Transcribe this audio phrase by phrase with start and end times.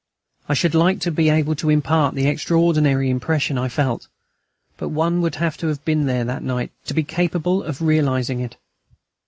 [0.49, 4.07] I should like to be able to impart the extraordinary impression I felt;
[4.77, 8.39] but one would have to have been there that night to be capable of realising
[8.39, 8.57] it.